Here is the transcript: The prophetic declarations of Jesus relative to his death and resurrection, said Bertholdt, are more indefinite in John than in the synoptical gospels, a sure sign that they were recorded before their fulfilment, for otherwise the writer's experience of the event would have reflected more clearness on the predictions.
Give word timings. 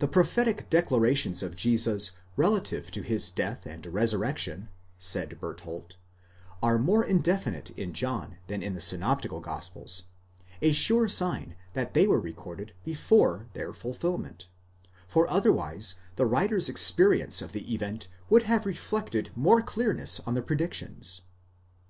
The 0.00 0.06
prophetic 0.06 0.68
declarations 0.68 1.42
of 1.42 1.56
Jesus 1.56 2.10
relative 2.36 2.90
to 2.90 3.00
his 3.00 3.30
death 3.30 3.64
and 3.64 3.86
resurrection, 3.86 4.68
said 4.98 5.38
Bertholdt, 5.40 5.96
are 6.62 6.76
more 6.78 7.02
indefinite 7.02 7.70
in 7.70 7.94
John 7.94 8.36
than 8.48 8.62
in 8.62 8.74
the 8.74 8.82
synoptical 8.82 9.40
gospels, 9.40 10.02
a 10.60 10.72
sure 10.72 11.08
sign 11.08 11.56
that 11.72 11.94
they 11.94 12.06
were 12.06 12.20
recorded 12.20 12.74
before 12.84 13.46
their 13.54 13.72
fulfilment, 13.72 14.48
for 15.08 15.26
otherwise 15.30 15.94
the 16.16 16.26
writer's 16.26 16.68
experience 16.68 17.40
of 17.40 17.52
the 17.52 17.72
event 17.72 18.08
would 18.28 18.42
have 18.42 18.66
reflected 18.66 19.30
more 19.34 19.62
clearness 19.62 20.20
on 20.26 20.34
the 20.34 20.42
predictions. 20.42 21.22